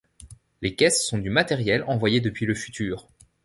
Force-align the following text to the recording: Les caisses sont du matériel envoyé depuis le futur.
Les 0.63 0.73
caisses 0.75 1.05
sont 1.05 1.19
du 1.19 1.29
matériel 1.29 1.83
envoyé 1.87 2.21
depuis 2.21 2.47
le 2.47 2.55
futur. 2.55 3.07